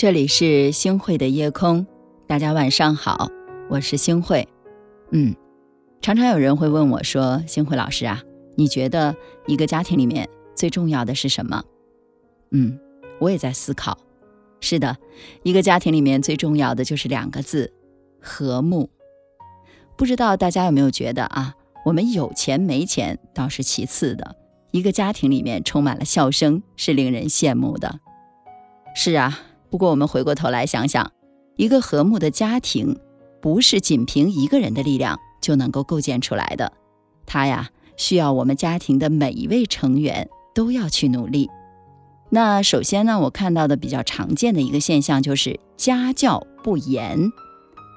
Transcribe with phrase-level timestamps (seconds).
[0.00, 1.86] 这里是星慧的夜空，
[2.26, 3.28] 大家晚上好，
[3.68, 4.48] 我是星慧。
[5.10, 5.36] 嗯，
[6.00, 8.22] 常常有人会问我说：“星慧老师啊，
[8.56, 9.14] 你觉得
[9.46, 10.26] 一个家庭里面
[10.56, 11.62] 最重要的是什么？”
[12.50, 12.80] 嗯，
[13.18, 13.98] 我也在思考。
[14.62, 14.96] 是的，
[15.42, 17.70] 一个家庭里面最重要的就是两个字：
[18.22, 18.88] 和睦。
[19.98, 21.54] 不知道大家有没有觉得啊，
[21.84, 24.36] 我们有钱没钱倒是其次的，
[24.70, 28.00] 一个家庭里面充满了笑声是令人羡慕的。
[28.94, 29.38] 是啊。
[29.70, 31.12] 不过，我们回过头来想想，
[31.56, 32.98] 一个和睦的家庭，
[33.40, 36.72] 不是仅凭一个人的力量就能够构建出来的。
[37.24, 41.48] 它呀，需要我们家庭的每一位成员都要去努力。
[42.30, 47.30] 那首先呢，我看到的比较常见的一个现象就是家教不严。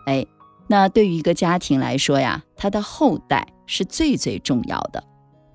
[0.05, 0.25] 哎，
[0.67, 5.03] 那对于一个家庭来说呀，他的后代是最最重要的。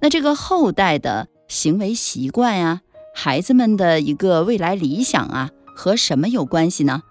[0.01, 2.83] 那这个后代的行为习惯呀，
[3.15, 5.51] 孩子们的一个未来理想啊。
[5.79, 7.05] 和什么有关系呢？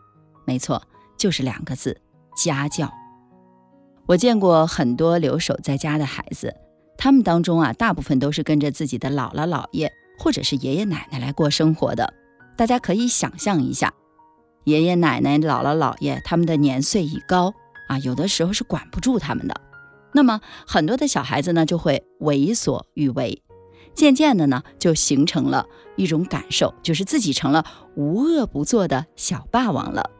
[0.45, 0.83] 没错，
[1.17, 2.01] 就是两个字：
[2.35, 2.91] 家教。
[4.07, 6.53] 我见过很多留守在家的孩子，
[6.97, 12.13] 他们当中啊，大部分都是跟着自己的姥姥姥爷或者是爷爷奶奶来过生活的。
[12.57, 13.93] 大家可以想象一下，
[14.65, 17.53] 爷爷奶奶、姥姥姥爷他们的年岁已高
[17.87, 19.61] 啊，有的时候是管不住他们的。
[20.11, 23.41] 那么很多的小孩子呢，就会为所欲为。
[23.97, 30.11] 渐渐的呢，就形成了一种感受，就是自己成了无恶不作的小霸王了。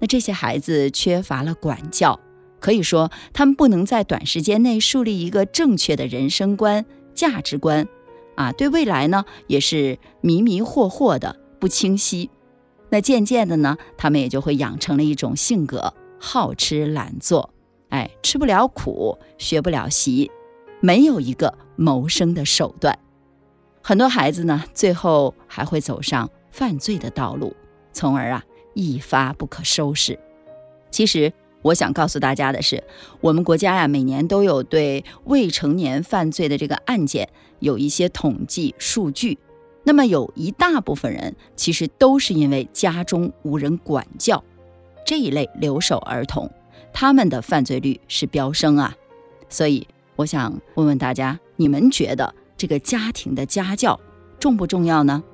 [0.00, 2.18] 那这些孩子缺乏了管教，
[2.58, 6.84] 可以说他们不能在短时间内树立一个正确的人生观、
[7.14, 7.86] 价值观，
[8.34, 12.28] 啊，对未来呢也是迷迷惑惑的，不清晰。
[12.90, 17.54] 那渐渐的呢，他们也就会养成了一种性格，好吃懒做，
[17.90, 20.28] 哎，吃不了苦，学不了习，
[20.80, 22.98] 没有一个谋生的手段。
[23.82, 27.54] 很多孩子呢，最后还会走上犯罪的道路，
[27.92, 30.18] 从而啊一发不可收拾。
[30.90, 32.82] 其实我想告诉大家的是，
[33.20, 39.36] 我们国家呀，每年都有对未成年犯罪的这个案件有一些统计数据。
[39.82, 44.44] 那么有一大部分人其实都是因为家中无人管教，
[45.04, 46.48] 这一类留守儿童，
[46.92, 48.94] 他们的犯罪率是飙升啊。
[49.48, 52.32] 所以我想问问大家，你们觉得？
[52.62, 53.98] 这个家庭的家教
[54.38, 55.24] 重不重要呢？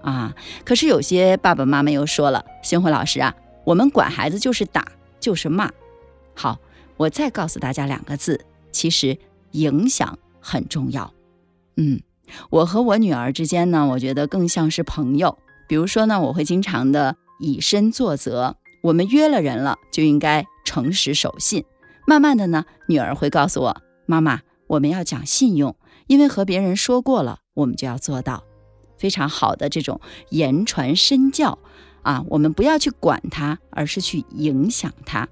[0.00, 4.86] 啊，可是有些爸爸妈妈又说了，星辉老师啊，我们管孩子就是打，
[5.20, 5.70] 就是骂。
[6.34, 6.58] 好，
[6.96, 9.18] 我再告诉大家两个字，其实
[9.50, 11.12] 影响很重要。
[11.76, 12.00] 嗯，
[12.48, 15.36] 我和我女儿之间呢，我觉得更像是朋友。
[15.68, 21.62] 比如说呢，我会经常的以身作则，我们约了人了，就应该诚实守信。
[22.06, 25.76] 慢慢的呢，女儿会告诉我，妈妈，我们要讲信用。
[26.10, 28.42] 因为和别人说过了，我们就要做到，
[28.98, 30.00] 非常好的这种
[30.30, 31.56] 言传身教
[32.02, 32.24] 啊！
[32.28, 35.28] 我们不要去管他，而是去影响他。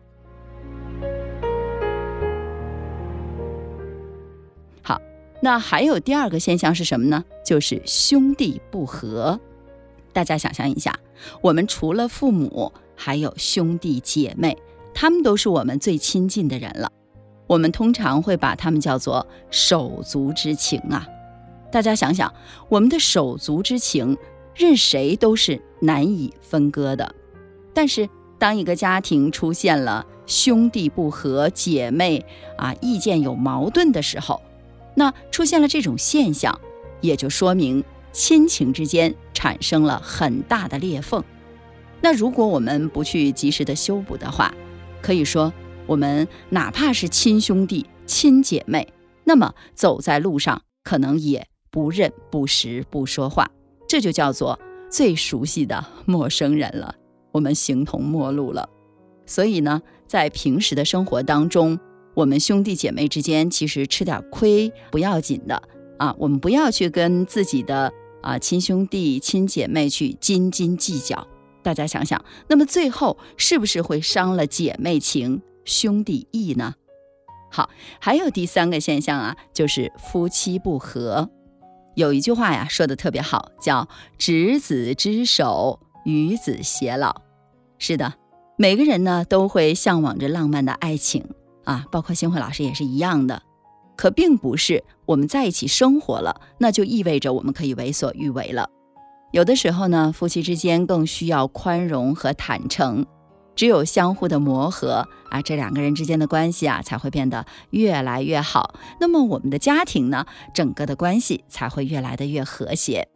[4.83, 5.01] 好，
[5.43, 7.25] 那还有第二个现象是什么呢？
[7.45, 9.41] 就是兄弟不和。
[10.13, 10.97] 大家想象一下，
[11.43, 14.57] 我们除了父母，还有兄弟姐妹，
[14.95, 16.93] 他们都是我们最亲近的人了。
[17.49, 21.09] 我们通常会把他们叫做手足之情啊，
[21.73, 22.33] 大家想想，
[22.69, 24.17] 我们的手足之情，
[24.55, 27.15] 任谁都是难以分割的。
[27.73, 32.25] 但是，当一个家庭出现了兄弟不和、姐妹
[32.59, 34.43] 啊意见有矛盾的时候，
[34.95, 36.61] 那出现了这种现象，
[37.01, 37.83] 也就说明
[38.13, 41.25] 亲情之间产生了很大的裂缝。
[42.03, 44.53] 那如果我们不去及时的修补的话，
[45.01, 45.51] 可以说。
[45.89, 48.87] 我们哪怕是亲兄弟、亲姐妹，
[49.25, 53.51] 那么走在路上可能也不认、不识、不说话，
[53.89, 54.59] 这就叫做
[54.91, 56.95] 最熟悉的陌生人了。
[57.33, 58.69] 我们形同陌路了。
[59.27, 61.79] 所以呢，在平时的生活当中，
[62.15, 65.63] 我们兄弟姐妹之间其实吃点亏不要紧的
[65.99, 66.15] 啊。
[66.19, 67.93] 我们不要去跟自己的
[68.23, 71.27] 啊亲兄弟、亲姐妹去斤斤计较。
[71.63, 75.43] 大家想想，那么最后是不是会伤了姐妹情？
[75.69, 76.75] 兄弟义呢？
[77.51, 77.71] 好，
[78.01, 81.31] 还有第三个现象啊，就是夫妻不和。
[81.95, 83.89] 有一句话呀，说的特别好，叫
[84.19, 87.23] “执子之手，与子偕老”。
[87.79, 88.15] 是的，
[88.57, 91.25] 每个人呢都会向往着浪漫的爱情
[91.65, 93.43] 啊，包括新慧老师也是一样的。
[93.97, 98.71] 可并不是我们在一起生活了，那就意味着我们可以为所欲为了。
[99.33, 103.05] 有的时候呢，夫妻之间更需要宽容和坦诚。
[103.59, 108.77] 只有相互的磨合啊，这两个人之间的关系啊，才会变得越来越好。
[109.01, 113.09] 那么我们的家庭呢，整个的关系才会越来的越和谐。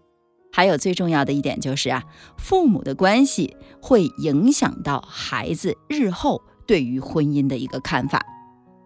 [0.52, 2.02] 还有最重要的一点就是啊，
[2.36, 8.20] 父母的关系会影响到孩子日后对于婚姻的一个看法。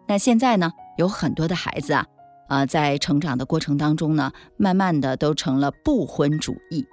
[0.06, 2.04] 那现在呢，有很多的孩子啊，
[2.50, 6.84] 呃，在成长的过程当中呢，慢慢的都成了不婚主义。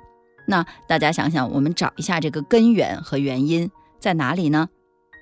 [0.48, 3.70] 那大家想想，我们找一下这个根源和原因
[4.04, 4.68] 在哪里呢？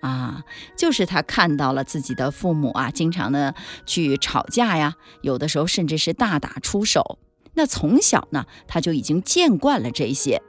[0.01, 0.43] 啊，
[0.75, 3.53] 就是他看到了自己的父母啊，经常的
[3.85, 7.19] 去吵架呀，有的时候甚至是大打出手。
[7.53, 10.41] 那从小呢，他就已经见惯了这些，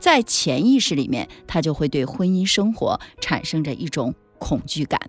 [0.00, 5.00] 在潜意识里面，他就会对婚姻生活产生着一种恐惧感。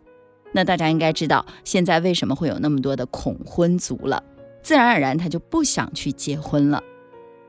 [0.54, 4.24] 那大家应该知道，现在为什么会有那么多的恐婚族了？
[4.62, 6.84] 自然而然，他就不想去结婚了。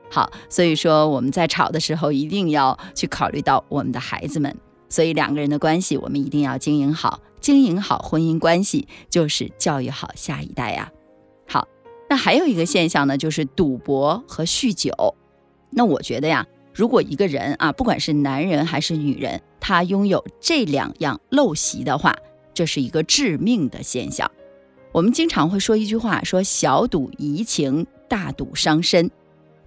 [0.09, 4.57] 好，所以说我们在吵的时候，一定要去考虑到我们的孩子们。
[4.89, 10.91] 所以两个人的关系，我们一定要经营好，经营好婚姻关系，就是教育好下一代呀。
[11.47, 11.67] 好，
[12.09, 15.15] 那还有一个现象呢，就是赌博和酗酒。
[15.69, 22.15] 那我觉得呀，如果一个人啊，不管是男人还是女人，他拥有这两样陋习的话，
[22.53, 24.29] 这是一个致命的现象。
[24.91, 29.11] 我们经常会说一句话，说小赌怡情，大赌伤身。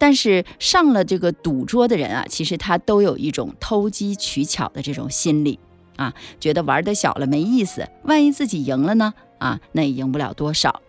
[0.02, 5.60] 但是上了这个赌桌的人啊，其实他都有一种偷机取巧的这种心理
[5.94, 9.14] 啊，觉得玩的小了没意思，万一自己赢了呢？
[9.38, 10.82] 啊，那也赢不了多少。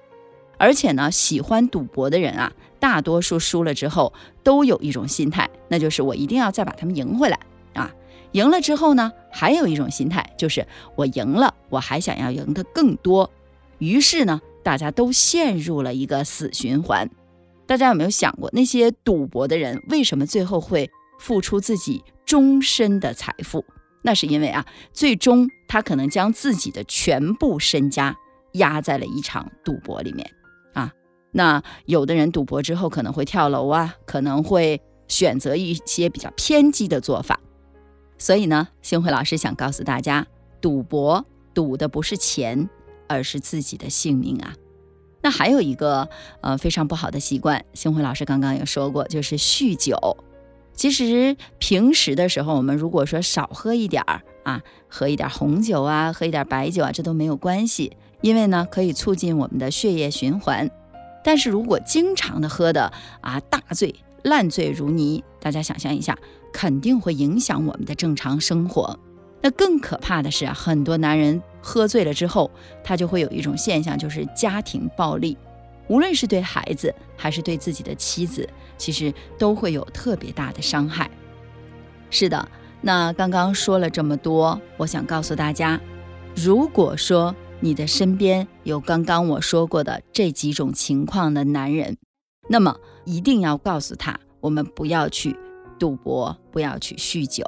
[0.57, 4.11] 而且呢，喜欢赌博的人啊，大多数输了之后
[4.41, 7.39] 都有一种心态，那就是我一定要再把他们赢回来
[7.75, 7.93] 啊。
[8.31, 10.65] 赢了之后呢，还有一种心态就是
[10.95, 13.29] 我赢了，我还想要赢得更多。
[13.77, 17.07] 于是呢，大家都陷入了一个死循环。
[17.65, 20.89] 大家有没有想过，那些赌博的人为什么最后会
[21.19, 23.63] 付出自己终身的财富？
[24.01, 28.15] 那是因为啊，最终他可能将自己的全部身家
[28.53, 30.29] 压在了一场赌博里面
[30.73, 30.91] 啊。
[31.31, 37.39] 那有的人赌博之后可能会跳楼啊，可能会选择一些比较偏激的做法。
[38.17, 40.27] 所以呢，星辉老师想告诉大家，
[40.59, 42.69] 赌博赌的不是钱，
[43.07, 44.53] 而是自己的性命啊。
[45.23, 46.07] 那还有一个
[46.41, 50.17] 呃非常不好的习惯，星辉老师刚刚也说过，就是酗酒。
[50.75, 60.69] 其实平时的时候，我们如果说少喝一点儿啊，喝一点红酒啊，喝一点白酒啊，这都没有关系，因为呢可以促进我们的血液循环。
[61.23, 62.91] 但是如果经常的喝的
[63.21, 66.17] 啊大醉烂醉如泥，大家想象一下，
[66.51, 68.99] 肯定会影响我们的正常生活。
[69.43, 72.49] 那更可怕的是，很多男人喝醉了之后，
[72.81, 75.37] 他就会有一种现象，就是家庭暴力，
[75.89, 78.47] 无论是对孩子还是对自己的妻子，
[78.77, 81.11] 其实都会有特别大的伤害。
[82.09, 82.47] 是的，
[82.79, 85.77] 那刚刚说了这么多，我想告诉大家，
[86.33, 91.97] 如果说你的身边有刚刚我说过的这几种情况的男人，
[92.47, 95.35] 那么一定要告诉他，我们不要去
[95.77, 97.43] 赌博，不要去酗酒。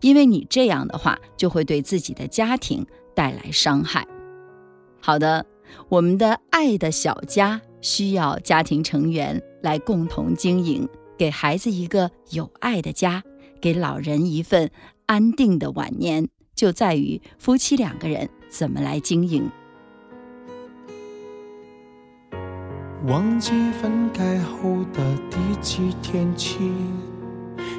[0.00, 4.06] 因为你这样的话，就会对自己的家庭带来伤害。
[5.00, 5.46] 好的，
[5.88, 13.22] 我们的爱的小家需要家庭成员来共同经营，给孩子一个有爱的家，
[13.60, 14.70] 给老人一份
[15.06, 19.50] 安定的晚年，就在于夫妻两个人怎么来经营。
[23.06, 26.70] 忘记分开后的第几天起。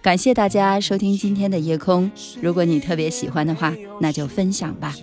[0.00, 2.10] 感谢大家收听今天的夜空。
[2.40, 4.94] 如果你特别喜欢的话，那就分享吧。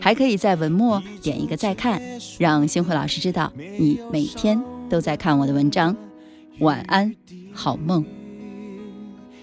[0.00, 2.02] 还可以在文末点一个再看，
[2.38, 5.96] 让星辉老师知道你每天都在看我的文章。
[6.58, 7.14] 晚安，
[7.52, 8.04] 好梦。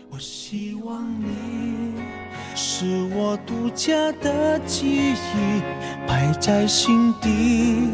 [0.09, 1.93] 我希望你
[2.53, 5.61] 是我独家的记忆，
[6.05, 7.87] 摆在心底。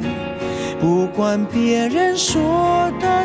[0.79, 3.25] 不管别人说的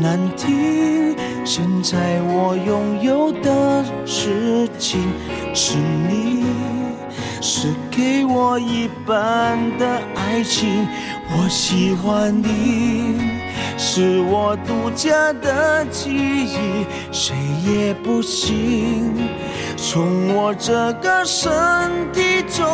[0.00, 1.14] 难听，
[1.44, 5.12] 现在我拥有的事情
[5.52, 6.42] 是你，
[7.42, 10.88] 是给我一半的爱情。
[11.32, 13.20] 我喜欢你，
[13.76, 19.12] 是我独家的记忆，谁也不行
[19.76, 21.50] 从我这个身
[22.10, 22.64] 体中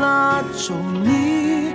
[0.00, 1.74] 拉走你。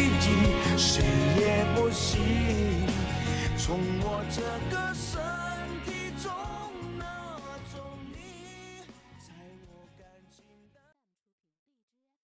[4.33, 4.90] 这个。